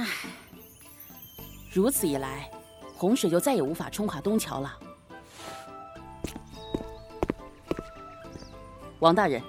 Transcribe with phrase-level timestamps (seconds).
[0.00, 0.06] 唉，
[1.70, 2.50] 如此一来，
[2.96, 4.78] 洪水就再也无法冲垮东桥了。
[9.00, 9.42] 王大人，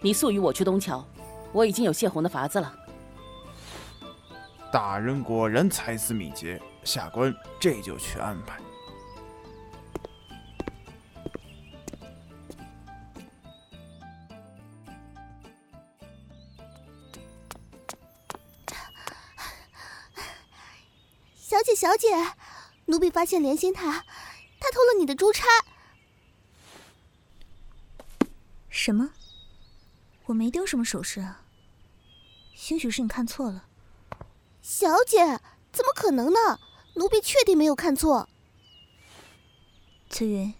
[0.00, 1.04] 你速与我去东桥，
[1.52, 2.72] 我已经有泄洪的法子了。
[4.70, 8.60] 大人果然才思敏捷，下官这就去安排。
[21.86, 22.08] 小姐，
[22.86, 24.04] 奴婢发现莲心他，
[24.58, 25.46] 他偷了你的珠钗。
[28.68, 29.12] 什么？
[30.24, 31.42] 我没丢什么首饰啊。
[32.56, 33.68] 兴许是你看错了。
[34.60, 36.58] 小姐，怎么可能呢？
[36.96, 38.28] 奴婢确定没有看错。
[40.10, 40.54] 翠云，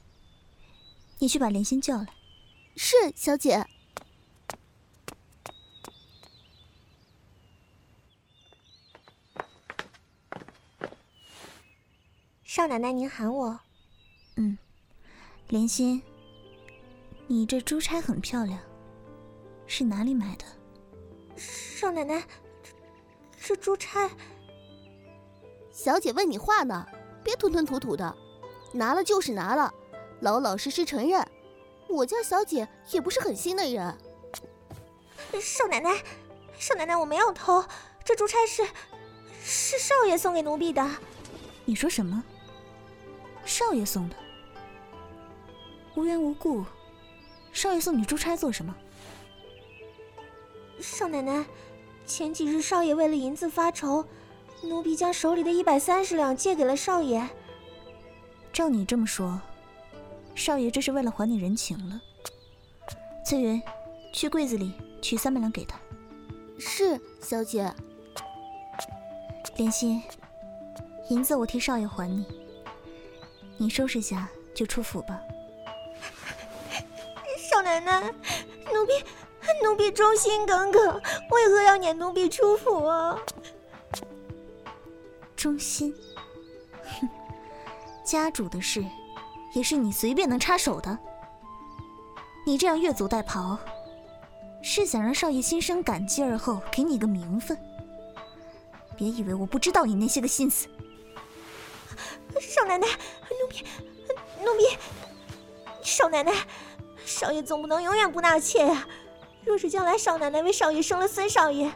[1.19, 2.07] 你去把莲心叫来。
[2.77, 3.67] 是，小姐。
[12.57, 13.61] 少奶奶，您喊我。
[14.37, 14.57] 嗯，
[15.49, 16.03] 莲心，
[17.27, 18.59] 你这珠钗很漂亮，
[19.67, 20.45] 是哪里买的？
[21.37, 22.25] 少奶奶，
[22.63, 24.11] 这这珠钗……
[25.71, 26.87] 小姐问你话呢，
[27.23, 28.17] 别吞吞吐吐的，
[28.73, 29.71] 拿了就是拿了，
[30.21, 31.23] 老老实实承认。
[31.91, 33.95] 我家小姐也不是狠心的人。
[35.43, 36.03] 少奶奶，
[36.59, 37.63] 少奶奶，我没有偷，
[38.03, 38.67] 这珠钗是
[39.45, 40.83] 是少爷送给奴婢的。
[41.67, 42.25] 你说什么？
[43.47, 44.17] 少爷送的，
[45.95, 46.65] 无缘无故，
[47.53, 48.75] 少爷送你出差做什么？
[50.81, 51.47] 少奶奶，
[52.05, 54.05] 前几日少爷为了银子发愁，
[54.65, 57.27] 奴婢将手里的一百三十两借给了少爷。
[58.53, 59.41] 照你这么说，
[60.35, 62.01] 少爷这是为了还你人情了。
[63.25, 63.63] 翠云，
[64.13, 65.79] 去柜子里取三百两给他。
[66.59, 67.73] 是，小姐。
[69.57, 70.03] 莲心，
[71.11, 72.27] 银子我替少爷还你。
[73.59, 75.21] 你收拾下就出府吧。
[77.51, 78.03] 少奶奶，
[78.73, 78.93] 奴婢
[79.63, 81.01] 奴婢忠心耿耿，
[81.31, 83.19] 为何要撵奴婢出府啊？
[85.37, 85.95] 忠心？
[87.01, 87.09] 哼，
[88.05, 88.85] 家主的事
[89.55, 90.99] 也是你随便能插手的？
[92.47, 93.59] 你这样越俎代庖，
[94.63, 97.57] 是想让少爷心生感激而后给你个名分？
[98.97, 100.69] 别以为我不知道你那些个心思。
[102.41, 102.87] 少奶奶，
[104.43, 104.79] 奴婢，奴婢，
[105.83, 106.33] 少奶奶，
[107.05, 108.87] 少爷总不能永远不纳妾呀。
[109.45, 111.71] 若是将来少奶奶为少爷生了孙少爷，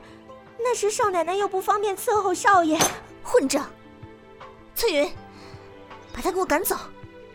[0.59, 2.79] 那时少奶奶又不方便伺候少爷。
[3.23, 3.71] 混账！
[4.75, 5.13] 翠云，
[6.13, 6.77] 把他给我赶走。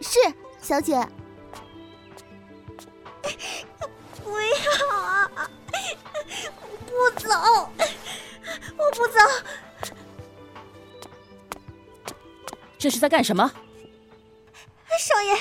[0.01, 0.19] 是，
[0.61, 0.95] 小姐。
[4.23, 5.31] 不要啊！
[6.85, 7.69] 不走，
[8.78, 9.19] 我不走。
[12.78, 13.51] 这是在干什么？
[15.05, 15.38] 少爷，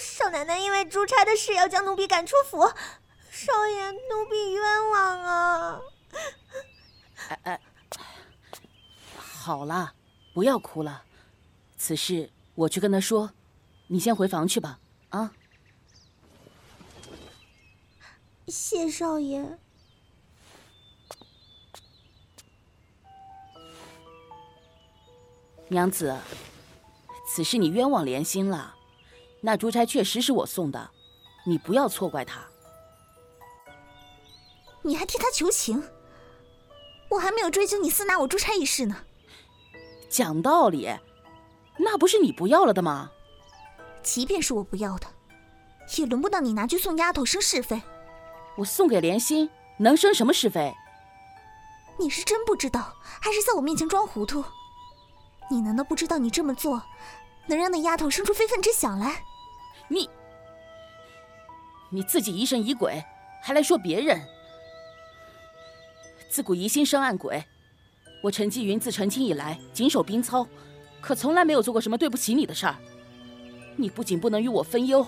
[0.00, 2.66] 少奶奶因为珠钗的事要将奴婢赶出府，
[3.30, 5.80] 少爷，奴婢冤枉啊！
[7.28, 7.60] 哎哎，
[9.18, 9.92] 好了，
[10.32, 11.04] 不要哭了，
[11.76, 13.30] 此事我去跟他说，
[13.88, 14.80] 你先回房去吧。
[15.10, 15.30] 啊，
[18.48, 19.58] 谢少爷。
[25.68, 26.18] 娘子。
[27.32, 28.74] 此事你冤枉莲心了，
[29.40, 30.90] 那珠钗确实是我送的，
[31.46, 32.40] 你不要错怪她。
[34.82, 35.80] 你还替他求情？
[37.08, 38.96] 我还没有追究你私拿我珠钗一事呢。
[40.08, 40.90] 讲道理，
[41.78, 43.12] 那不是你不要了的吗？
[44.02, 45.06] 即便是我不要的，
[45.96, 47.80] 也轮不到你拿去送丫头生是非。
[48.56, 49.48] 我送给莲心，
[49.78, 50.74] 能生什么是非？
[51.96, 52.92] 你是真不知道，
[53.22, 54.42] 还是在我面前装糊涂？
[55.52, 56.80] 你难道不知道你这么做？
[57.50, 59.24] 能让那丫头生出非分之想来？
[59.88, 60.08] 你，
[61.90, 63.02] 你自己疑神疑鬼，
[63.42, 64.20] 还来说别人？
[66.30, 67.44] 自古疑心生暗鬼，
[68.22, 70.46] 我陈继云自成亲以来谨守兵操，
[71.00, 72.76] 可从来没有做过什么对不起你的事儿。
[73.74, 75.04] 你不仅不能与我分忧，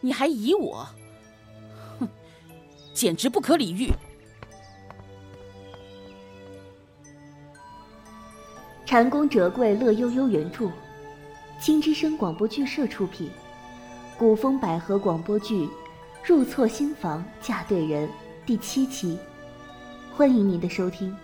[0.00, 0.86] 你还疑我，
[1.98, 2.08] 哼，
[2.94, 3.92] 简直不可理喻！
[8.86, 10.70] 禅宫折桂乐悠悠原著。
[11.62, 13.30] 金之声广播剧社出品，
[14.18, 15.64] 古风百合广播剧
[16.24, 18.08] 《入错新房嫁对人》
[18.44, 19.16] 第七期，
[20.12, 21.16] 欢迎您的收听。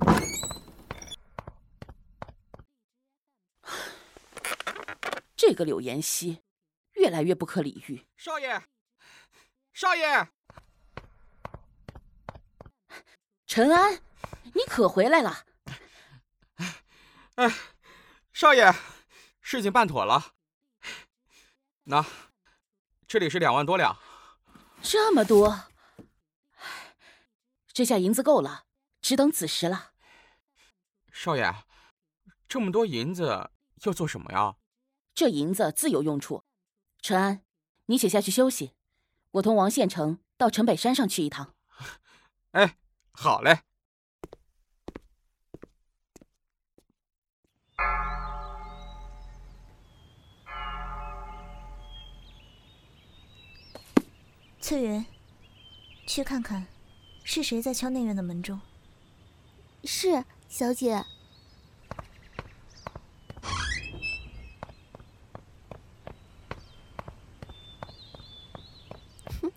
[5.36, 6.42] 这个柳妍希，
[6.94, 8.04] 越来越不可理喻。
[8.16, 8.60] 少爷，
[9.72, 10.28] 少爷。
[13.46, 14.00] 陈安，
[14.52, 15.44] 你可回来了！
[17.36, 17.48] 哎，
[18.34, 18.74] 少爷，
[19.40, 20.34] 事情办妥了。
[21.84, 22.04] 那，
[23.06, 23.96] 这里是两万多两。
[24.82, 25.66] 这么多，
[27.72, 28.64] 这下银子够了，
[29.00, 29.92] 只等子时了。
[31.12, 31.54] 少爷，
[32.48, 33.52] 这么多银子
[33.84, 34.56] 要做什么呀？
[35.14, 36.44] 这银子自有用处。
[37.00, 37.44] 陈安，
[37.86, 38.74] 你且下去休息，
[39.30, 41.54] 我同王县城到城北山上去一趟。
[42.50, 42.78] 哎，
[43.12, 43.60] 好嘞。
[54.66, 55.04] 翠云，
[56.06, 56.66] 去看看，
[57.22, 58.58] 是谁在敲内院的门钟？
[59.84, 61.04] 是，小姐。
[69.42, 69.52] 哼，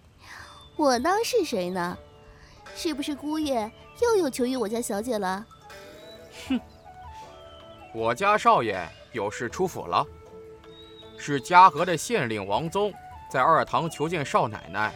[0.75, 1.97] 我当是谁呢？
[2.75, 3.71] 是不是姑爷
[4.01, 5.47] 又有求于我家小姐了？
[6.49, 6.59] 哼，
[7.93, 10.05] 我家少爷有事出府了，
[11.17, 12.93] 是嘉禾的县令王宗。
[13.29, 14.93] 在二堂求见少奶奶，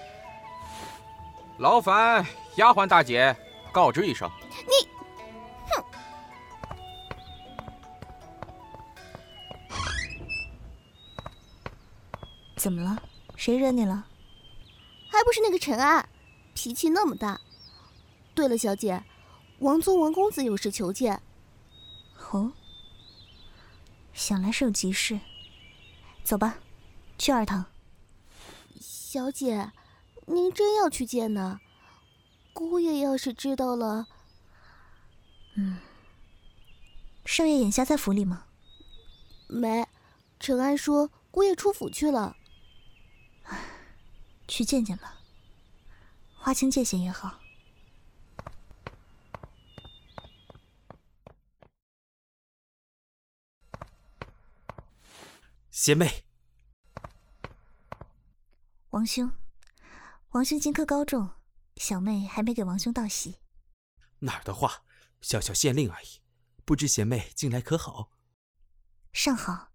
[1.58, 2.26] 劳烦
[2.56, 3.36] 丫鬟大姐
[3.72, 4.30] 告知一声。
[4.68, 4.90] 你，
[5.70, 5.84] 哼！
[12.56, 13.02] 怎么了？
[13.36, 14.06] 谁惹你了？
[15.12, 16.08] 还不是那个陈安，
[16.54, 17.40] 脾气那么大。
[18.34, 19.04] 对了，小姐，
[19.60, 21.22] 王宗王公子有事求见。
[22.32, 22.54] 哦，
[24.14, 25.20] 想来是有急事。
[26.24, 26.56] 走吧，
[27.18, 27.66] 去二堂。
[29.12, 29.74] 小姐，
[30.26, 31.60] 您真要去见呢？
[32.54, 34.08] 姑爷要是知道了……
[35.58, 35.80] 嗯，
[37.26, 38.46] 少爷眼下在府里吗？
[39.50, 39.86] 没，
[40.40, 42.38] 陈安说姑爷出府去了。
[44.48, 45.20] 去见见吧，
[46.38, 47.42] 划清界限也好。
[55.70, 56.24] 贤妹。
[58.92, 59.32] 王兄，
[60.32, 61.30] 王兄金科高中，
[61.78, 63.38] 小妹还没给王兄道喜。
[64.20, 64.84] 哪儿的话，
[65.22, 66.20] 小小县令而已，
[66.66, 68.12] 不知贤妹近来可好？
[69.14, 69.72] 尚好，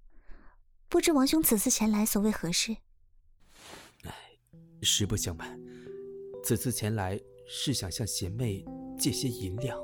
[0.91, 2.77] 不知王兄此次前来所为何事？
[4.03, 4.15] 哎，
[4.83, 5.59] 实不相瞒，
[6.45, 7.19] 此次前来
[7.49, 8.63] 是想向贤妹
[8.99, 9.79] 借些银两。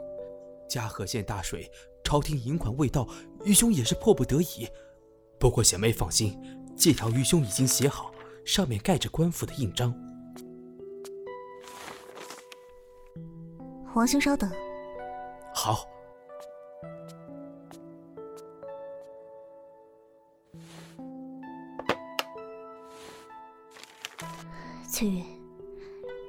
[0.69, 1.71] 嘉禾县大水，
[2.05, 3.09] 朝廷银款未到，
[3.47, 4.69] 愚兄也是迫不得已。
[5.41, 6.39] 不过贤妹放心，
[6.77, 8.12] 借条愚兄已经写好。
[8.45, 9.95] 上面盖着官府的印章。
[13.95, 14.51] 王兄稍等。
[15.55, 15.87] 好。
[24.91, 25.25] 翠云，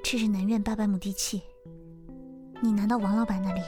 [0.02, 1.42] 这是南苑八百亩地契，
[2.62, 3.60] 你拿到王老板那里，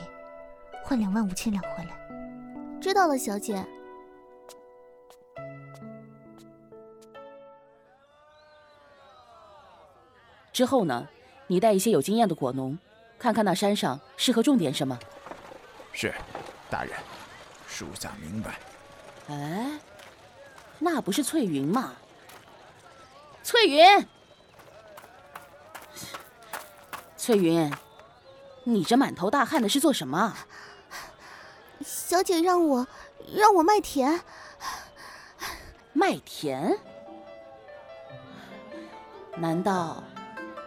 [0.83, 2.79] 换两万五千两回来。
[2.81, 3.65] 知道了，小姐。
[10.57, 11.07] 之后呢，
[11.49, 12.79] 你带一些有经验的果农，
[13.19, 14.99] 看看那山上适合种点什么。
[15.93, 16.15] 是，
[16.71, 16.93] 大人，
[17.69, 18.59] 属下明白。
[19.29, 19.79] 哎，
[20.79, 21.93] 那不是翠云吗？
[23.43, 24.09] 翠云，
[27.19, 27.71] 翠云，
[28.65, 30.35] 你这满头大汗的是做什么？
[31.85, 32.87] 小姐让我
[33.37, 34.23] 让我卖田。
[35.93, 36.79] 卖田？
[39.37, 40.03] 难道？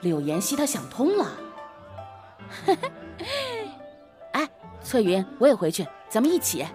[0.01, 1.37] 柳妍希她想通了，
[4.31, 4.49] 哎，
[4.81, 6.65] 翠云，我也回去，咱们一起。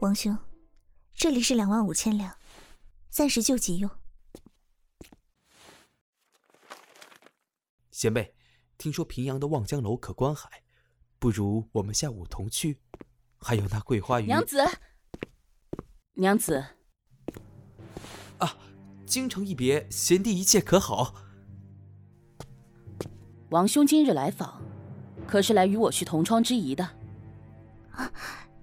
[0.00, 0.36] 王兄，
[1.14, 2.36] 这里是两万五千两，
[3.08, 3.90] 暂时救急用。
[7.90, 8.34] 贤妹，
[8.76, 10.62] 听说平阳的望江楼可观海，
[11.18, 12.80] 不如我们下午同去。
[13.38, 14.26] 还有那桂花鱼。
[14.26, 14.58] 娘子。
[16.14, 16.62] 娘子，
[18.36, 18.56] 啊，
[19.06, 21.14] 京城一别，贤弟一切可好？
[23.48, 24.60] 王兄今日来访，
[25.26, 26.84] 可是来与我叙同窗之谊的？
[27.92, 28.12] 啊，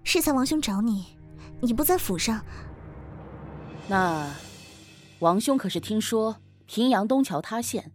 [0.04, 1.18] 适才王兄找你，
[1.60, 2.46] 你不在府上。
[3.88, 4.32] 那，
[5.18, 6.38] 王兄可是听说
[6.68, 7.92] 平阳东桥塌陷，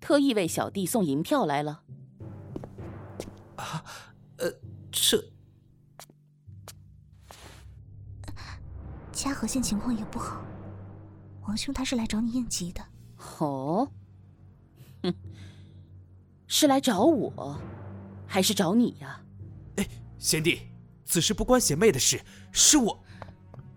[0.00, 1.82] 特意为小弟送银票来了？
[3.56, 3.84] 啊，
[9.26, 10.40] 嘉禾县情况也不好，
[11.48, 12.80] 王兄他是来找你应急的。
[13.40, 13.90] 哦，
[15.02, 15.12] 哼，
[16.46, 17.58] 是来找我，
[18.24, 19.20] 还是找你呀？
[19.78, 20.60] 哎，贤弟，
[21.04, 22.20] 此事不关贤妹的事，
[22.52, 23.02] 是我。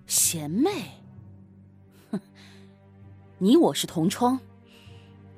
[0.06, 0.70] 贤妹，
[2.12, 2.22] 哼，
[3.40, 4.40] 你我是同窗，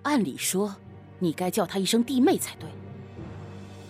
[0.01, 0.75] 按理说
[1.19, 2.69] 你该叫她一声弟妹才对。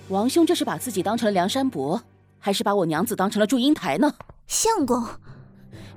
[0.10, 2.04] 王兄这是把自己当成了梁山伯，
[2.38, 4.14] 还是把我娘子当成了祝英台呢？
[4.46, 5.04] 相公，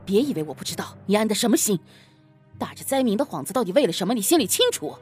[0.05, 1.79] 别以为我不知道你安的什么心，
[2.59, 4.15] 打着灾民的幌子，到底为了什么？
[4.15, 4.97] 你心里清楚。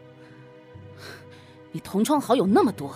[1.73, 2.95] 你同窗好友那么多，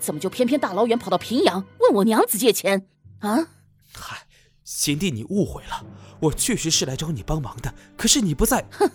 [0.00, 2.86] 怎么就偏偏大老远跑到平阳问我娘子借钱
[3.20, 3.46] 啊？
[3.94, 4.26] 嗨，
[4.64, 5.84] 贤弟你误会了，
[6.20, 8.64] 我确实是来找你帮忙的，可是你不在。
[8.72, 8.90] 哼，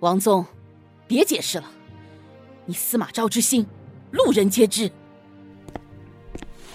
[0.00, 0.44] 王宗，
[1.06, 1.70] 别解释了，
[2.66, 3.66] 你司马昭之心，
[4.10, 4.92] 路人皆知。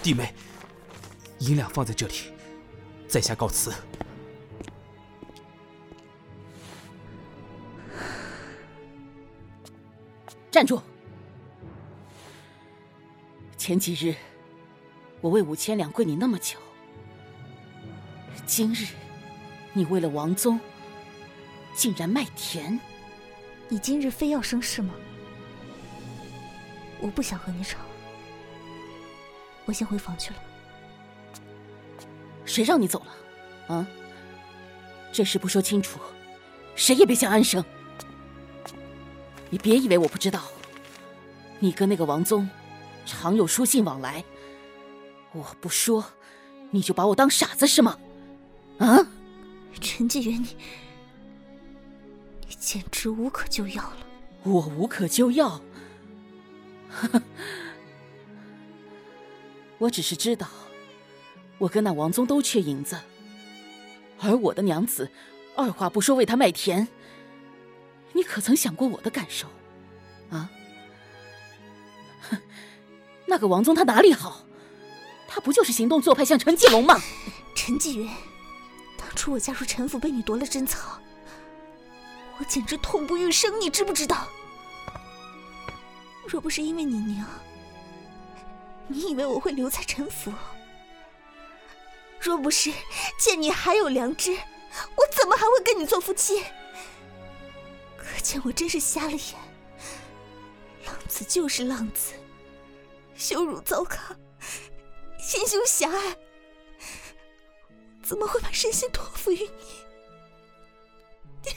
[0.02, 0.34] 弟妹，
[1.38, 2.14] 银两放在这里，
[3.06, 3.72] 在下告辞。
[10.56, 10.80] 站住！
[13.58, 14.14] 前几日，
[15.20, 16.58] 我为五千两跪你那么久，
[18.46, 18.86] 今日，
[19.74, 20.58] 你为了王宗，
[21.74, 22.80] 竟然卖田。
[23.68, 24.94] 你今日非要生事吗？
[27.02, 27.76] 我不想和你吵，
[29.66, 30.36] 我先回房去了。
[32.46, 33.74] 谁让你走了？
[33.76, 33.86] 啊！
[35.12, 36.00] 这事不说清楚，
[36.74, 37.62] 谁也别想安生。
[39.50, 40.42] 你别以为我不知道，
[41.58, 42.48] 你跟那个王宗。
[43.08, 44.24] 常有书信往来，
[45.30, 46.04] 我不说，
[46.72, 47.96] 你就把我当傻子是吗？
[48.78, 48.98] 啊，
[49.80, 50.56] 陈纪元，你
[52.48, 53.98] 你简直无可救药了。
[54.42, 55.60] 我无可救药？
[59.78, 60.48] 我只是知道，
[61.58, 62.98] 我跟那王宗都缺银子，
[64.18, 65.08] 而我的娘子
[65.54, 66.88] 二话不说为他卖田，
[68.16, 69.46] 你可曾想过我的感受？
[70.30, 70.48] 啊？
[72.30, 72.40] 哼
[73.26, 74.46] 那个王宗他哪里好？
[75.28, 76.98] 他不就是行动做派像陈继龙吗？
[77.54, 78.08] 陈继云，
[78.96, 80.98] 当初我嫁入陈府被你夺了贞操，
[82.38, 84.26] 我简直痛不欲生，你知不知道？
[86.26, 87.26] 若不是因为你娘，
[88.88, 90.32] 你以为我会留在陈府？
[92.18, 92.72] 若不是
[93.18, 96.42] 见你还有良知，我怎么还会跟你做夫妻？
[98.26, 99.20] 见我真是瞎了眼。
[100.84, 102.12] 浪子就是浪子。
[103.14, 104.16] 羞辱糟糠，
[105.16, 106.16] 心胸狭隘，
[108.02, 109.48] 怎么会把身心托付于你？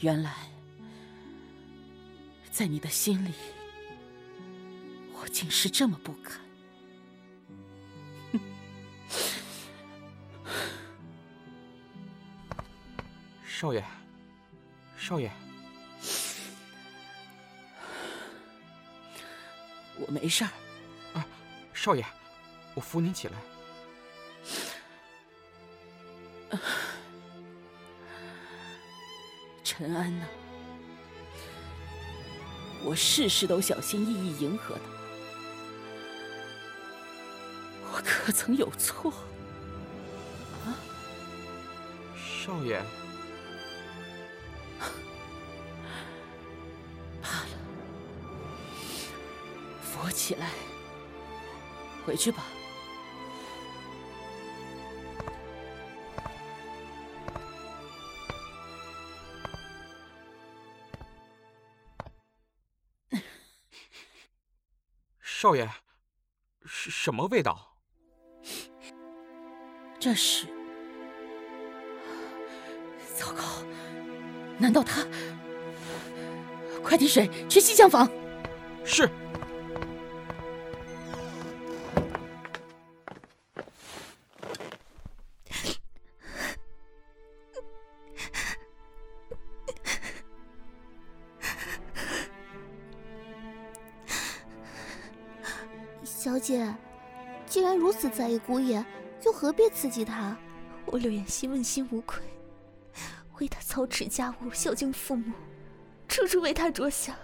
[0.00, 0.34] 原来，
[2.50, 3.32] 在你的心里，
[5.12, 6.40] 我竟是这么不堪。
[13.62, 13.84] 少爷，
[14.98, 15.30] 少爷，
[20.00, 20.50] 我没事儿。
[21.14, 21.24] 啊，
[21.72, 22.04] 少爷，
[22.74, 23.34] 我扶您起来。
[29.62, 30.26] 陈安呢？
[32.82, 34.80] 我事事都小心翼翼迎合他，
[37.92, 39.12] 我可曾有错？
[40.66, 40.74] 啊，
[42.16, 42.82] 少爷。
[50.22, 50.50] 起来，
[52.06, 52.44] 回去吧。
[65.20, 65.68] 少爷，
[66.64, 67.74] 是什么味道？
[69.98, 70.46] 这是……
[73.16, 73.42] 糟糕！
[74.56, 75.04] 难道他……
[76.80, 78.08] 快递水，去西厢房。
[78.84, 79.10] 是。
[96.14, 96.72] 小姐，
[97.46, 98.84] 既然如此在意姑爷，
[99.24, 100.36] 又何必刺激他？
[100.84, 102.22] 我柳妍希问心无愧，
[103.40, 105.32] 为他操持家务，孝敬父母，
[106.06, 107.16] 处处为他着想。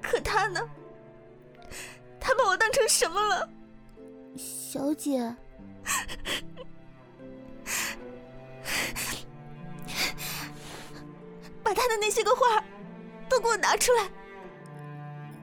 [0.00, 0.60] 可他呢？
[2.18, 3.50] 他把我当成什么了？
[4.36, 5.36] 小姐，
[11.62, 12.64] 把他的那些个画
[13.28, 14.08] 都给我拿出来。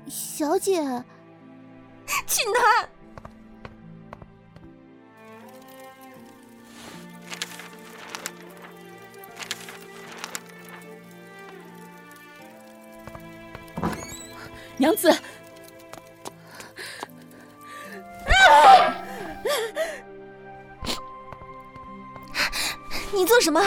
[0.07, 0.81] 小姐。
[2.27, 2.87] 紧他！
[14.77, 15.11] 娘子。
[23.13, 23.59] 你做什么？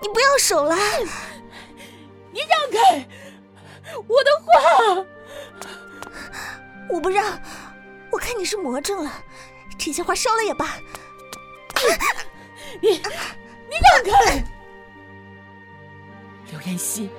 [0.00, 0.74] 你不要手了！
[2.32, 3.06] 你让开！
[4.08, 4.48] 我的话，
[6.88, 7.38] 我不让。
[8.30, 9.24] 我看你是魔怔了，
[9.76, 10.76] 这些花烧了也罢。
[12.80, 14.44] 你，你让开！
[16.52, 17.10] 刘妍希，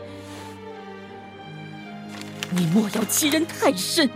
[2.50, 4.10] 你莫要欺人太甚。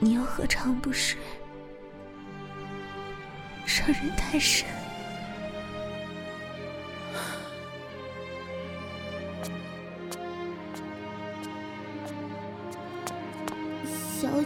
[0.00, 1.14] 你又何尝不是
[3.66, 4.66] 伤人太深？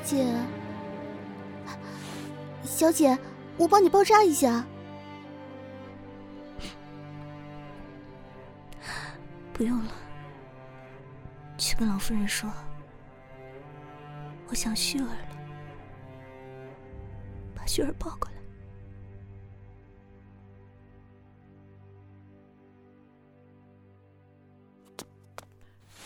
[0.03, 0.27] 姐，
[2.65, 3.17] 小姐，
[3.57, 4.65] 我帮你包扎一下。
[9.53, 9.93] 不用了，
[11.57, 12.51] 去跟老夫人说，
[14.49, 15.29] 我想旭儿了。
[17.55, 18.35] 把旭儿抱过来。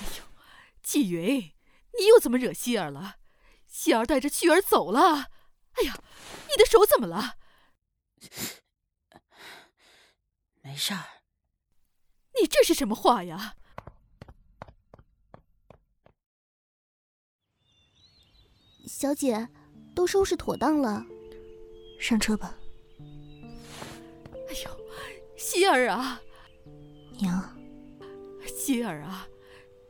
[0.00, 0.24] 哎呦，
[0.82, 1.38] 纪云，
[1.98, 3.16] 你又怎么惹希儿了？
[3.76, 5.26] 希儿带着旭儿走了。
[5.73, 6.02] 哎呀，
[6.49, 7.35] 你的手怎么了？
[10.62, 11.04] 没事儿。
[12.40, 13.54] 你这是什么话呀？
[18.87, 19.47] 小姐，
[19.95, 21.04] 都收拾妥当了。
[22.00, 22.56] 上车吧。
[22.99, 24.80] 哎呦，
[25.37, 26.18] 希儿啊，
[27.18, 27.54] 娘，
[28.56, 29.28] 希儿啊，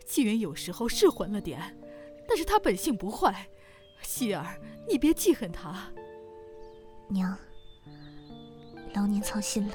[0.05, 1.81] 纪云有时候是混了点，
[2.27, 3.49] 但是他本性不坏。
[4.07, 4.59] 希儿，
[4.89, 5.91] 你别记恨他。
[7.09, 7.37] 娘，
[8.95, 9.75] 劳您操心了。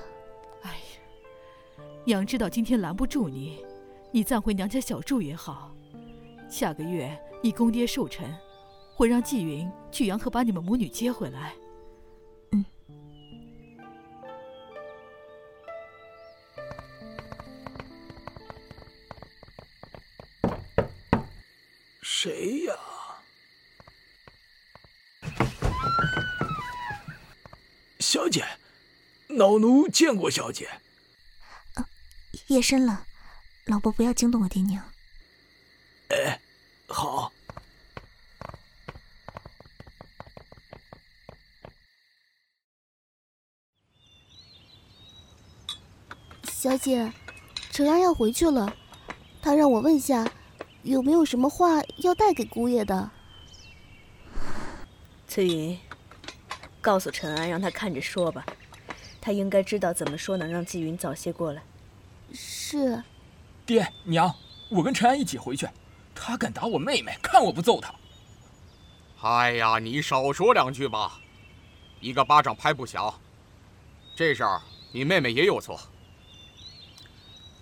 [0.61, 3.63] 哎呀，娘知道今天拦不住你，
[4.09, 5.75] 你暂回娘家小住也好。
[6.49, 8.33] 下个月你公爹寿辰，
[8.97, 11.53] 我让纪云去洋河把你们母女接回来。
[12.51, 12.65] 嗯
[22.01, 22.60] 谁
[28.11, 28.45] 小姐，
[29.29, 30.69] 老奴见过小姐。
[32.47, 33.07] 夜深了，
[33.63, 34.83] 老伯不要惊动我爹娘。
[36.09, 36.41] 哎，
[36.89, 37.31] 好。
[46.51, 47.13] 小姐，
[47.71, 48.75] 陈安要回去了，
[49.41, 50.29] 他让我问下。
[50.83, 53.09] 有没有什么话要带给姑爷的？
[55.29, 55.79] 翠云，
[56.81, 58.45] 告诉陈安，让他看着说吧。
[59.21, 61.61] 他应该知道怎么说能让季云早些过来。
[62.33, 63.01] 是。
[63.65, 64.33] 爹娘，
[64.69, 65.69] 我跟陈安一起回去。
[66.15, 67.93] 他敢打我妹妹，看我不揍他！
[69.21, 71.21] 哎呀，你少说两句吧，
[71.99, 73.13] 一个巴掌拍不响。
[74.15, 75.79] 这事儿你妹妹也有错。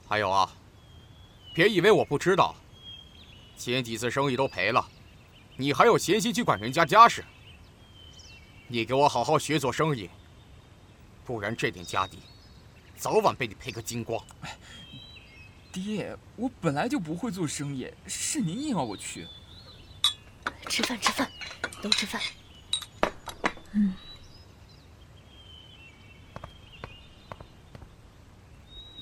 [0.08, 0.50] 还有啊，
[1.54, 2.56] 别以为我不知道。
[3.58, 4.86] 前几次生意都赔了，
[5.58, 7.24] 你还有闲心去管人家家事？
[8.72, 10.08] 你给我好好学做生意，
[11.26, 12.20] 不然这点家底，
[12.96, 14.24] 早晚被你赔个精光。
[15.72, 19.28] 爹，我本来就不会做生意，是您硬要我去。
[20.68, 21.32] 吃饭，吃饭，
[21.82, 22.22] 都吃饭。
[23.74, 23.96] 嗯。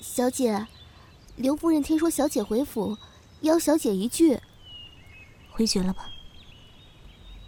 [0.01, 0.65] 小姐，
[1.35, 2.97] 刘夫人听说小姐回府，
[3.41, 4.39] 邀小姐一聚。
[5.51, 6.09] 回绝了吧。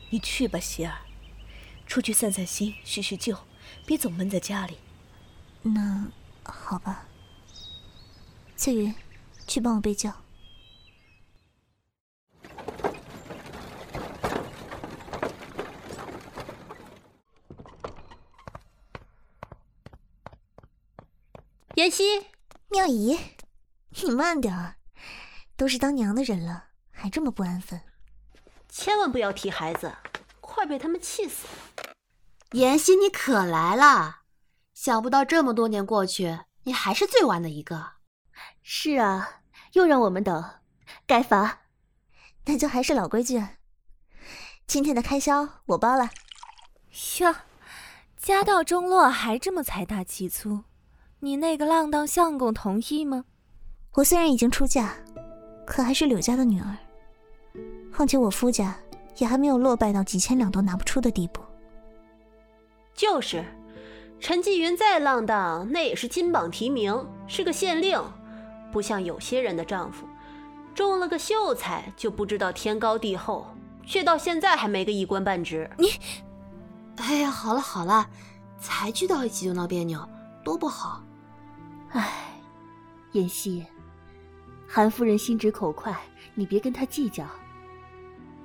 [0.10, 0.98] 你去吧，希儿，
[1.90, 3.36] 出去散散心，叙叙旧，
[3.84, 4.78] 别总闷在家里。
[5.64, 6.06] 那
[6.44, 7.08] 好吧。
[8.56, 8.94] 翠云，
[9.48, 10.14] 去帮我备轿。
[21.74, 22.04] 妍希，
[22.68, 23.18] 妙姨，
[23.90, 24.76] 你慢点儿，
[25.58, 27.82] 都是当娘的人了，还这么不安分。
[28.68, 29.92] 千万不要提孩子，
[30.40, 31.54] 快被他们气死了！
[32.54, 34.22] 妍希，你可来了！
[34.74, 37.92] 想不到这么多年过去，你还是最晚的一个。
[38.64, 39.42] 是啊，
[39.74, 40.44] 又让我们等，
[41.06, 41.60] 该罚。
[42.46, 43.46] 那就还是老规矩，
[44.66, 46.10] 今天的开销我包了。
[47.20, 47.36] 哟，
[48.18, 50.64] 家道中落还这么财大气粗，
[51.20, 53.26] 你那个浪荡相公同意吗？
[53.94, 54.96] 我虽然已经出嫁，
[55.68, 56.78] 可还是柳家的女儿。
[57.94, 58.76] 况且我夫家
[59.18, 61.44] 也还没有落败到几千两都拿不出的地步。
[63.00, 63.46] 就是，
[64.20, 67.98] 陈继云再浪荡，那也是金榜题名，是个县令，
[68.74, 70.06] 不像有些人的丈夫，
[70.76, 73.48] 中了个秀才就不知道天高地厚，
[73.86, 75.70] 却到现在还没个一官半职。
[75.78, 75.88] 你，
[76.98, 78.06] 哎呀，好了好了，
[78.60, 80.06] 才聚到一起就闹别扭，
[80.44, 81.02] 多不好。
[81.92, 82.34] 唉，
[83.14, 83.66] 妍希，
[84.68, 85.98] 韩夫人心直口快，
[86.36, 87.26] 你别跟她计较。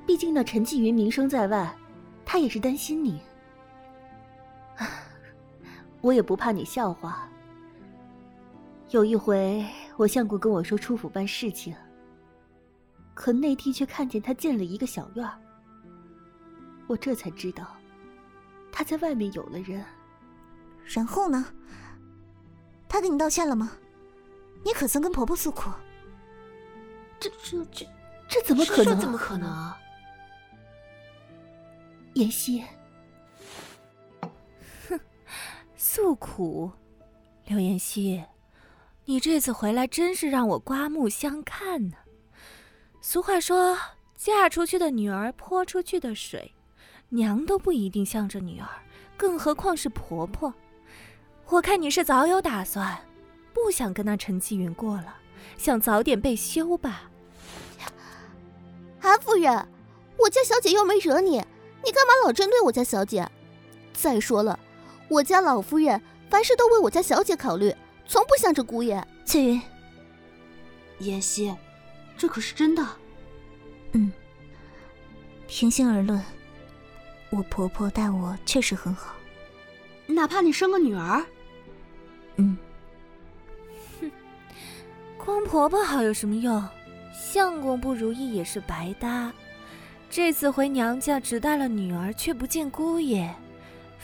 [0.06, 1.76] 毕竟那陈继云名声在外，
[2.24, 3.18] 她也是担心你。
[6.00, 7.28] 我也不怕你笑话。
[8.90, 11.74] 有一回，我相公跟我说出府办事情，
[13.14, 15.38] 可内地却看见他进了一个小院儿。
[16.86, 17.76] 我这才知道，
[18.70, 19.84] 他在外面有了人。
[20.84, 21.46] 然后呢？
[22.88, 23.72] 他给你道歉了吗？
[24.64, 25.70] 你可曾跟婆婆诉苦？
[27.18, 27.86] 这这这
[28.28, 28.84] 这怎么可能？
[28.84, 29.72] 这怎么可能？
[32.14, 32.62] 妍希，
[35.94, 36.72] 诉苦，
[37.46, 38.20] 刘妍希。
[39.04, 41.94] 你这次回来真是让我刮目相看呢。
[43.00, 43.78] 俗话说，
[44.16, 46.52] 嫁出去的女儿泼出去的水，
[47.10, 48.66] 娘都不一定向着女儿，
[49.16, 50.52] 更何况是婆婆。
[51.46, 52.98] 我看你是早有打算，
[53.52, 55.14] 不想跟那陈继云过了，
[55.56, 57.08] 想早点被休吧。
[58.98, 59.68] 韩夫人，
[60.18, 61.36] 我家小姐又没惹你，
[61.84, 63.30] 你干嘛老针对我家小姐？
[63.92, 64.58] 再说了，
[65.08, 67.74] 我家老夫人凡事都为我家小姐考虑。
[68.06, 69.02] 从不向着姑爷。
[69.24, 69.62] 翠云，
[70.98, 71.54] 妍希，
[72.18, 72.86] 这可是真的。
[73.92, 74.12] 嗯，
[75.46, 76.22] 平心而论，
[77.30, 79.14] 我婆婆待我确实很好。
[80.06, 81.24] 哪怕你生个女儿。
[82.36, 82.58] 嗯。
[84.00, 84.10] 哼，
[85.16, 86.62] 光婆婆好有什么用？
[87.14, 89.32] 相公不如意也是白搭。
[90.10, 93.34] 这次回娘家只带了女儿，却不见姑爷，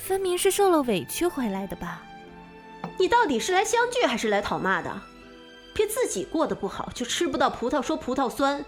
[0.00, 2.02] 分明是受了委屈回来的吧？
[2.98, 5.00] 你到底是来相聚还是来讨骂的？
[5.72, 8.64] 别自己过得不好就吃不到葡萄说葡萄酸，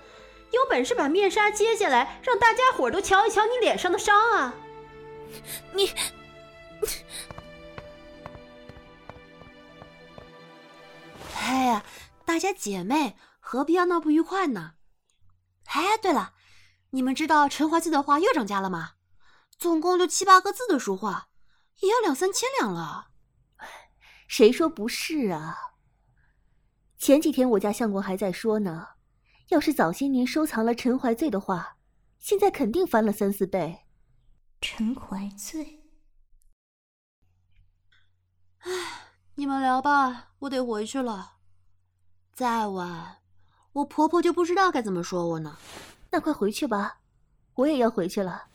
[0.53, 4.55] 有本事把面纱揭下来，让大家伙都瞧一瞧你脸上的伤啊！
[5.75, 5.91] 你，
[11.41, 11.83] 哎呀，
[12.25, 14.75] 大家姐妹何必要闹不愉快呢？
[15.67, 16.35] 哎，对了，
[16.91, 18.93] 你们知道陈华记的花又涨价了吗？
[19.63, 21.29] 总共就七八个字的书画，
[21.83, 23.11] 也要两三千两了。
[24.27, 25.57] 谁说不是啊？
[26.99, 28.89] 前几天我家相公还在说呢，
[29.51, 31.77] 要是早些年收藏了陈怀醉的画，
[32.19, 33.87] 现在肯定翻了三四倍。
[34.61, 35.85] 陈怀醉，
[38.59, 38.71] 唉，
[39.37, 41.35] 你们聊吧，我得回去了。
[42.33, 43.19] 再晚，
[43.75, 45.57] 我婆婆就不知道该怎么说我呢。
[46.11, 46.99] 那快回去吧，
[47.55, 48.49] 我也要回去了。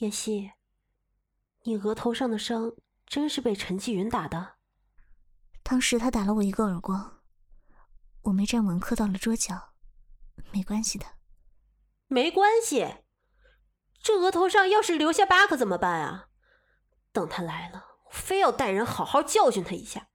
[0.00, 0.52] 妍希，
[1.64, 2.72] 你额头上的伤
[3.04, 4.56] 真是被陈继云打的？
[5.62, 7.20] 当时他打了我一个耳光，
[8.22, 9.74] 我没站稳，磕到了桌角，
[10.52, 11.18] 没关系的。
[12.06, 13.04] 没关系？
[14.02, 16.28] 这额头上要是留下疤可怎么办啊？
[17.12, 20.08] 等他来了，我非要带人好好教训他一下。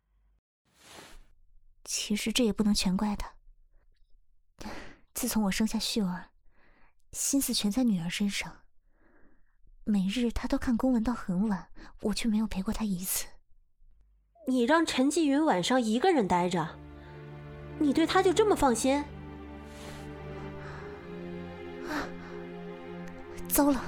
[1.84, 3.36] 其实这也不能全怪他。
[5.14, 6.32] 自从我生下旭儿，
[7.12, 8.65] 心思全在女儿身上。
[9.88, 11.68] 每日他都看公文到很晚，
[12.02, 13.28] 我却没有陪过他一次。
[14.48, 16.68] 你让陈继云晚上一个人待着，
[17.78, 18.98] 你对他就这么放心？
[21.88, 22.10] 啊
[23.48, 23.80] 糟了！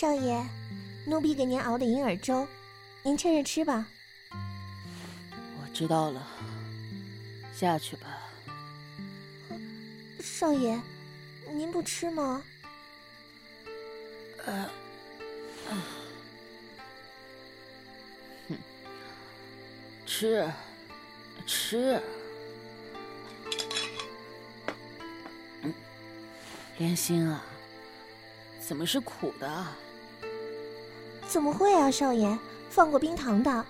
[0.00, 0.40] 少爷，
[1.06, 2.46] 奴婢给您熬的银耳粥，
[3.02, 3.84] 您趁热吃吧。
[4.30, 6.24] 我知道了，
[7.52, 8.06] 下去吧。
[10.20, 10.80] 少爷，
[11.50, 12.40] 您不吃吗？
[14.46, 14.70] 呃，
[15.68, 15.82] 哼，
[20.06, 20.48] 吃，
[21.44, 22.00] 吃。
[25.62, 25.74] 嗯，
[26.76, 27.42] 莲心啊，
[28.60, 29.66] 怎么是苦的？
[31.28, 32.38] 怎么会啊，少爷，
[32.70, 33.64] 放过冰糖的，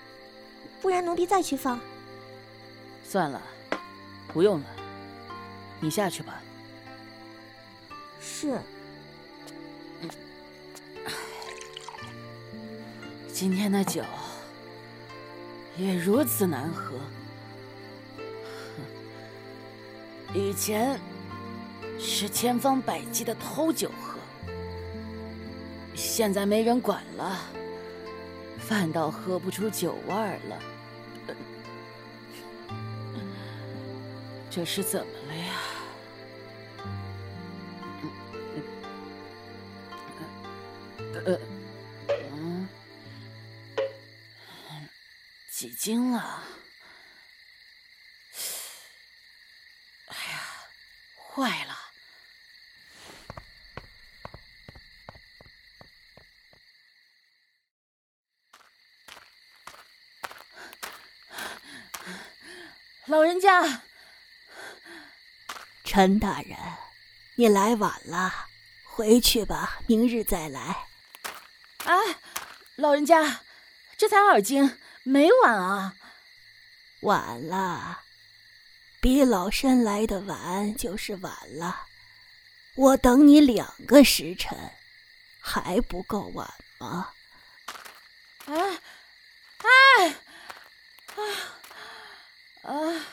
[0.81, 1.79] 不然奴婢再去放。
[3.03, 3.42] 算了，
[4.29, 4.66] 不用了，
[5.81, 6.40] 你下去吧。
[8.21, 8.61] 是。
[13.33, 14.03] 今天的酒
[15.77, 16.94] 也如此难喝。
[20.33, 21.01] 以前
[21.99, 24.08] 是千方百计的偷酒喝。
[25.99, 27.39] 现在没人管了，
[28.59, 30.63] 反倒喝不出酒味儿了。
[34.51, 35.61] 这是怎么了呀？
[41.27, 41.39] 呃，
[42.33, 42.69] 嗯，
[45.51, 46.43] 几斤了？
[50.07, 50.41] 哎呀，
[51.17, 51.75] 坏了！
[63.49, 63.83] 老人家，
[65.83, 66.59] 陈大人，
[67.37, 68.31] 你来晚了，
[68.85, 70.87] 回去吧，明日再来。
[71.85, 71.97] 哎，
[72.77, 73.41] 老人家，
[73.97, 75.95] 这才二更，没晚啊。
[77.01, 78.03] 晚了，
[79.01, 81.87] 比老身来的晚就是晚了。
[82.75, 84.59] 我等你两个时辰，
[85.41, 87.15] 还不够晚吗？
[88.45, 88.79] 哎，
[89.65, 90.09] 哎，
[91.15, 91.23] 啊！
[92.65, 93.05] 啊！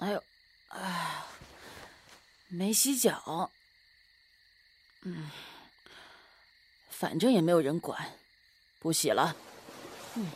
[0.00, 0.22] 哎呦，
[0.68, 1.24] 哎，
[2.48, 3.50] 没洗脚。
[5.02, 5.30] 嗯，
[6.88, 7.98] 反正也没有人管，
[8.78, 9.36] 不洗了。
[10.14, 10.26] 嗯。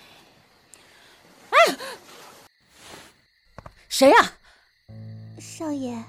[1.51, 1.77] 哎，
[3.89, 4.33] 谁呀？
[5.41, 6.03] 少爷，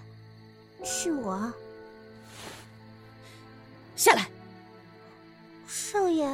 [0.84, 1.54] 是我。
[3.96, 4.30] 下来。
[5.66, 6.28] 少爷，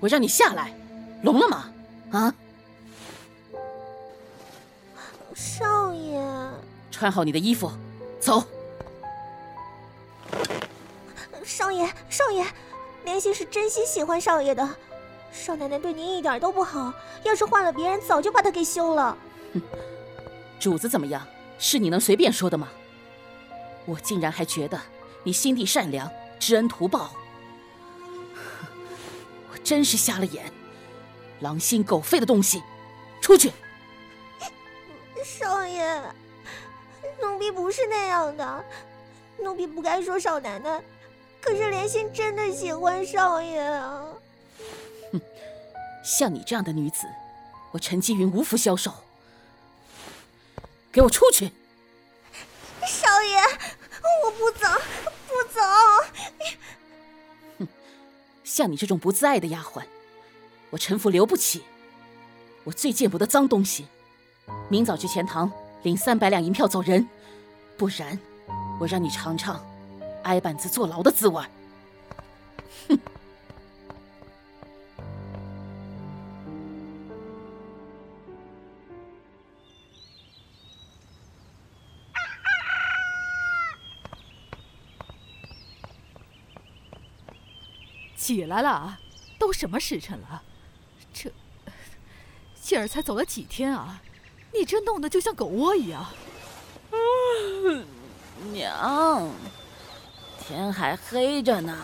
[0.00, 0.72] 我让你下来，
[1.22, 1.72] 聋了吗？
[2.12, 2.34] 啊！
[7.00, 7.72] 穿好你的衣服，
[8.20, 8.44] 走。
[11.42, 12.44] 少爷，少爷，
[13.04, 14.68] 莲心是真心喜欢少爷的。
[15.32, 16.92] 少奶奶对您一点都不好，
[17.24, 19.16] 要是换了别人，早就把她给休了。
[19.54, 19.62] 哼，
[20.60, 21.26] 主子怎么样，
[21.58, 22.68] 是你能随便说的吗？
[23.86, 24.78] 我竟然还觉得
[25.22, 26.06] 你心地善良，
[26.38, 27.12] 知恩图报。
[29.50, 30.52] 我真是瞎了眼，
[31.40, 32.62] 狼心狗肺的东西，
[33.22, 33.50] 出去！
[35.24, 36.02] 少爷，
[37.22, 38.64] 奴婢不是那样的，
[39.38, 40.82] 奴婢不该说少奶奶。
[41.40, 44.04] 可是莲心真的喜欢少爷啊！
[45.12, 45.20] 哼，
[46.04, 47.06] 像你这样的女子，
[47.72, 48.92] 我陈积云无福消受。
[50.92, 51.50] 给我出去！
[52.86, 53.38] 少爷，
[54.24, 54.66] 我不走，
[55.26, 55.60] 不走。
[57.58, 57.68] 哼
[58.44, 59.82] 像你这种不自爱的丫鬟，
[60.70, 61.62] 我陈府留不起。
[62.64, 63.86] 我最见不得脏东西。
[64.68, 65.50] 明早去钱塘
[65.82, 67.08] 领三百两银票走人，
[67.78, 68.18] 不然
[68.78, 69.64] 我让你尝尝
[70.24, 71.42] 挨板子坐牢的滋味。
[72.88, 72.98] 哼！
[88.16, 89.00] 起来了啊，
[89.38, 90.42] 都什么时辰了？
[91.12, 91.32] 这
[92.54, 94.02] 杏儿才走了几天啊！
[94.52, 96.06] 你这弄得就像狗窝一样。
[98.52, 99.30] 娘，
[100.40, 101.76] 天还黑着呢，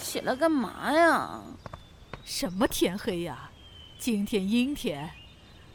[0.00, 1.40] 起来干嘛呀？
[2.24, 3.50] 什么天黑呀？
[3.98, 5.10] 今天阴天，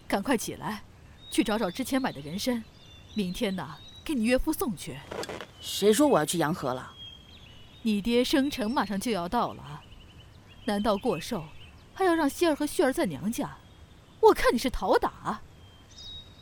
[0.08, 0.84] 赶快起来，
[1.32, 2.64] 去找找之前买的人参，
[3.14, 4.98] 明天呢给你岳父送去。
[5.62, 6.92] 谁说我要去洋河了？
[7.82, 9.82] 你爹生辰马上就要到了，
[10.66, 11.44] 难道过寿
[11.94, 13.58] 还要让希儿和旭儿在娘家？
[14.20, 15.42] 我看你是讨打。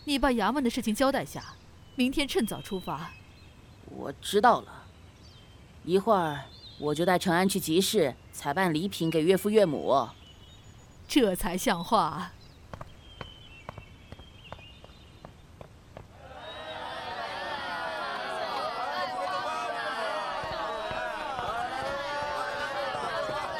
[0.04, 1.44] 你把衙门的事情交代下，
[1.96, 3.12] 明天趁早出发。
[3.86, 4.84] 我知道了，
[5.84, 6.40] 一会儿
[6.80, 10.08] 我就带陈安去集市采办礼品给岳父岳母。
[11.08, 12.32] 这才像话。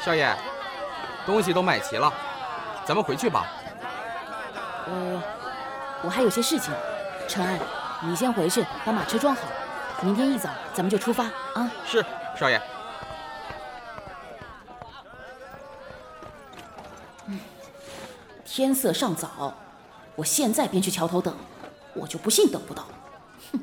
[0.04, 0.36] 少爷，
[1.24, 2.12] 东西都买齐了，
[2.84, 3.46] 咱们回去吧。
[4.86, 5.22] 呃，
[6.04, 6.74] 我还有些事情，
[7.28, 7.58] 陈安，
[8.02, 9.42] 你先回去把马车装好，
[10.02, 11.70] 明天一早咱们就出发啊。
[11.86, 12.04] 是，
[12.36, 12.60] 少爷。
[17.26, 17.38] 嗯，
[18.44, 19.54] 天色尚早，
[20.16, 21.36] 我现在便去桥头等，
[21.94, 22.84] 我就不信等不到。
[23.52, 23.60] 哼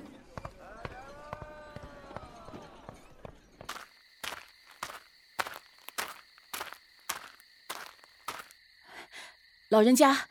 [9.67, 10.25] 老人家，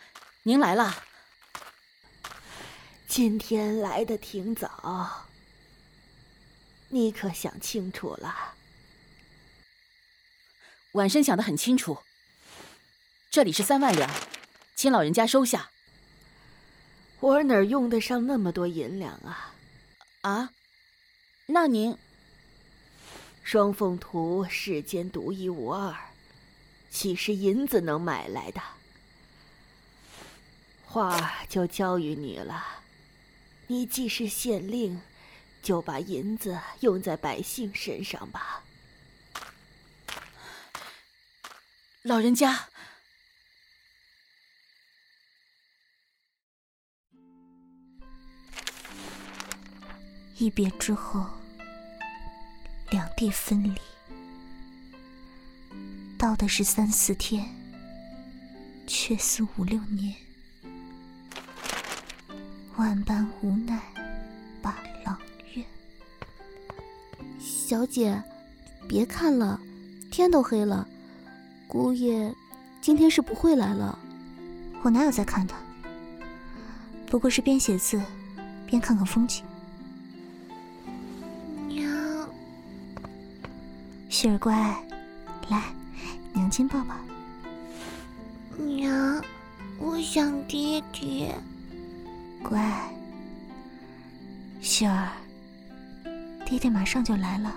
[0.45, 1.05] 您来了。
[3.09, 5.27] 今天来的挺早，
[6.91, 8.53] 你可想清楚了？
[10.93, 12.03] 晚生想得很清楚。
[13.31, 14.11] 这里是三万两，
[14.77, 15.71] 请老人家收下。
[17.21, 19.55] 我哪用得上那么多银两啊？
[20.21, 20.51] 啊？
[21.47, 21.97] 那您……
[23.43, 25.97] 双凤图世间独一无二。
[26.91, 28.61] 岂是银子能买来的？
[30.85, 32.83] 话就交于你了。
[33.71, 34.99] 你既是县令，
[35.63, 38.65] 就把银子用在百姓身上吧。
[42.01, 42.67] 老人家，
[50.39, 51.29] 一别之后，
[52.91, 53.79] 两地分离，
[56.19, 57.47] 到的是三四天，
[58.87, 60.28] 却似五六年。
[62.79, 63.77] 万般无奈，
[64.63, 65.19] 把郎
[65.53, 65.65] 月。
[67.41, 68.23] 小姐，
[68.89, 69.61] 别看了，
[70.13, 70.87] 天都黑了，
[71.67, 72.33] 姑爷
[72.81, 73.99] 今天是不会来了。
[74.83, 75.57] 我哪有在看他？
[77.07, 78.01] 不过是边写字
[78.65, 79.45] 边看看风景。
[81.67, 82.29] 娘，
[84.09, 84.55] 雪儿乖，
[85.49, 85.65] 来，
[86.33, 86.95] 娘亲抱抱。
[88.57, 89.21] 娘，
[89.81, 91.35] 我想爹爹。
[92.43, 92.61] 乖，
[94.61, 95.11] 雪儿，
[96.47, 97.55] 爹爹马上就来了。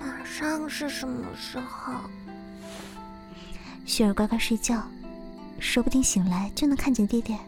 [0.00, 1.92] 马上是什么时候？
[3.84, 4.82] 雪儿乖乖睡觉，
[5.58, 7.38] 说不定醒来就能看见爹爹。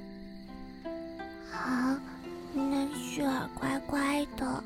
[1.51, 1.97] 好，
[2.53, 4.65] 那雪儿乖乖的。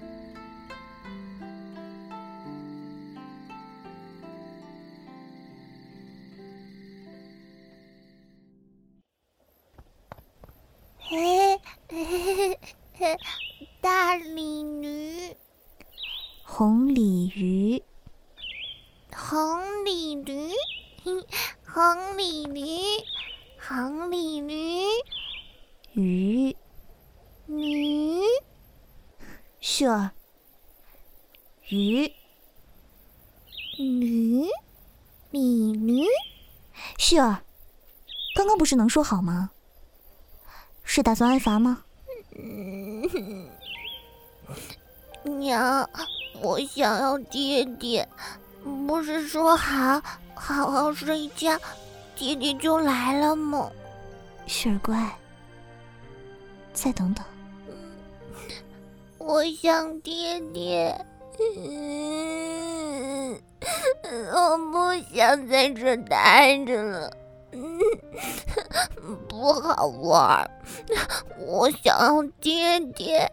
[11.10, 12.60] 嘿嘿
[12.92, 13.18] 嘿，
[13.80, 15.36] 大鲤鱼，
[16.44, 17.82] 红鲤鱼，
[19.12, 20.54] 红鲤鱼，
[21.66, 23.02] 红鲤鱼，
[23.58, 24.86] 红鲤鱼，
[25.94, 26.56] 鱼，
[27.48, 28.22] 鱼，
[29.58, 30.12] 雪儿，
[31.70, 32.12] 鱼，
[33.78, 34.46] 驴，
[35.32, 36.06] 鲤鱼，
[36.98, 37.42] 雪儿，
[38.36, 39.50] 刚刚不是能说好吗？
[40.92, 41.84] 是打算挨罚吗？
[45.22, 45.88] 娘，
[46.42, 48.08] 我想要爹爹，
[48.88, 50.02] 不是说好
[50.34, 51.56] 好好睡觉，
[52.16, 53.70] 爹爹就来了吗？
[54.48, 55.16] 雪儿乖，
[56.72, 57.24] 再等等。
[59.18, 61.06] 我想爹爹，
[64.34, 67.16] 我不想在这待着了。
[69.28, 70.50] 不好玩，
[71.38, 73.32] 我想要爹爹，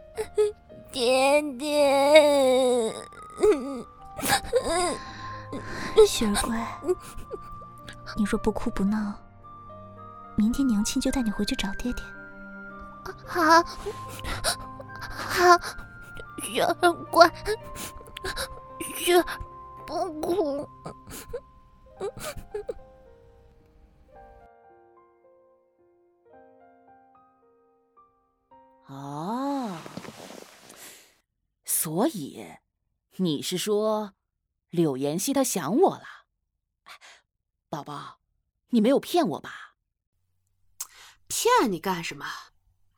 [0.91, 2.93] 爹爹。
[6.07, 6.67] 雪儿乖，
[8.15, 9.13] 你若不哭不闹，
[10.35, 12.03] 明天娘亲就带你回去找爹爹。
[13.25, 13.63] 好，
[14.99, 15.57] 好，
[16.41, 17.31] 雪儿乖，
[18.95, 19.23] 雪儿
[19.85, 20.67] 不哭。
[28.87, 29.77] 哦，
[31.65, 32.45] 所以
[33.17, 34.13] 你是说
[34.69, 36.03] 柳妍希她想我了？
[37.69, 38.19] 宝宝，
[38.69, 39.75] 你没有骗我吧？
[41.27, 42.25] 骗你干什么？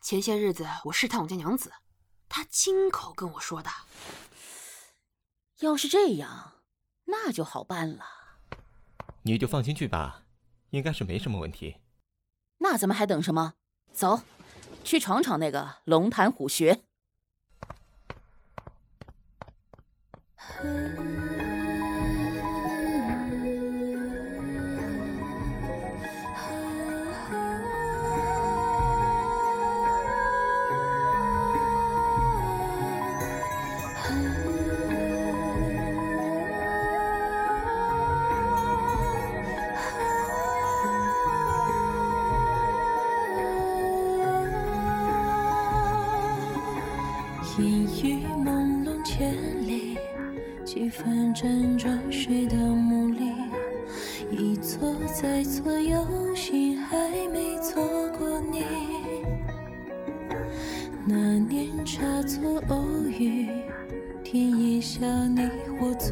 [0.01, 1.73] 前些日子我试探我家娘子，
[2.27, 3.69] 她亲口跟我说的。
[5.59, 6.61] 要是这样，
[7.05, 8.05] 那就好办了。
[9.23, 10.23] 你就放心去吧，
[10.69, 11.77] 应该是没什么问题。
[12.59, 13.55] 那咱们还等什么？
[13.91, 14.21] 走！
[14.83, 16.81] 去闯闯那个龙潭虎穴。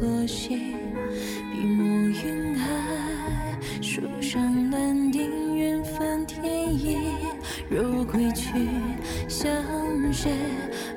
[0.00, 0.50] 作戏，
[1.52, 2.68] 笔墨云海，
[3.82, 6.98] 书上难定缘分天意。
[7.68, 8.52] 若归去，
[9.28, 9.50] 相
[10.12, 10.30] 携？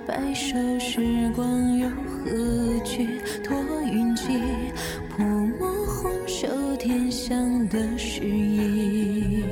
[0.06, 3.08] 白首时光又何惧？
[3.44, 3.58] 托
[3.92, 4.40] 云际，
[5.10, 6.48] 泼墨红袖
[6.78, 9.44] 添香的诗意。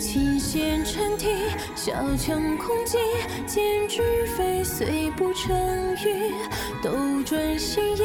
[0.00, 1.30] 琴弦沉听，
[1.76, 2.96] 小腔空寂，
[3.46, 4.00] 剑指
[4.34, 5.89] 飞碎不成。
[7.30, 8.02] 转心意，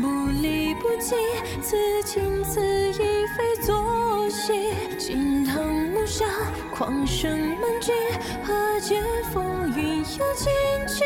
[0.00, 1.14] 不离不弃，
[1.60, 2.58] 此情此
[2.92, 4.72] 意，非作戏。
[4.96, 6.24] 惊堂木下，
[6.74, 7.92] 狂声满居，
[8.42, 9.02] 何解？
[9.30, 10.48] 风云又惊
[10.88, 11.04] 起。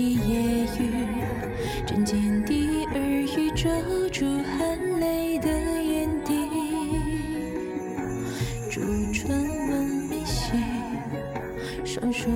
[0.00, 0.88] 一夜雨，
[1.86, 2.54] 枕间的
[2.94, 2.98] 耳
[3.36, 3.68] 语遮
[4.08, 5.46] 住含泪的
[5.82, 6.32] 眼底，
[8.70, 8.80] 朱
[9.12, 9.28] 唇
[9.68, 10.56] 吻眉斜，
[11.84, 12.30] 双手。